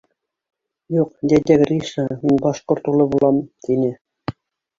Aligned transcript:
—Юҡ, 0.99 1.11
дядя 1.33 1.57
Гриша, 1.63 2.07
мин 2.23 2.41
башҡорт 2.47 2.91
улы 2.93 3.07
булам,— 3.13 3.39
тине. 3.69 3.93